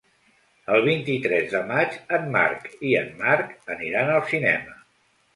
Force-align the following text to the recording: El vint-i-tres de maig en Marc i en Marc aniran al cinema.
El 0.75 0.79
vint-i-tres 0.85 1.51
de 1.51 1.59
maig 1.71 1.99
en 2.17 2.25
Marc 2.35 2.65
i 2.91 2.93
en 3.01 3.11
Marc 3.19 3.51
aniran 3.75 4.09
al 4.15 4.25
cinema. 4.33 4.75